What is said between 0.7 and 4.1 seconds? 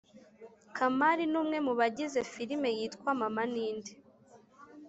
kamali numwe mubagize filime yitwa mama ninde